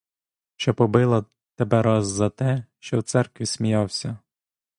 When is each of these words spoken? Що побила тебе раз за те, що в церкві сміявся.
Що 0.55 0.73
побила 0.73 1.25
тебе 1.55 1.81
раз 1.81 2.07
за 2.07 2.29
те, 2.29 2.65
що 2.79 2.99
в 2.99 3.03
церкві 3.03 3.45
сміявся. 3.45 4.17